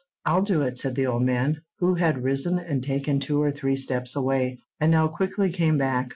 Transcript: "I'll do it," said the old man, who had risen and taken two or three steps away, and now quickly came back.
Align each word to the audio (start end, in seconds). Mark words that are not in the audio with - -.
"I'll 0.25 0.41
do 0.41 0.63
it," 0.63 0.79
said 0.79 0.95
the 0.95 1.05
old 1.05 1.21
man, 1.21 1.61
who 1.77 1.93
had 1.93 2.23
risen 2.23 2.57
and 2.57 2.83
taken 2.83 3.19
two 3.19 3.39
or 3.39 3.51
three 3.51 3.75
steps 3.75 4.15
away, 4.15 4.57
and 4.79 4.89
now 4.91 5.07
quickly 5.07 5.51
came 5.51 5.77
back. 5.77 6.09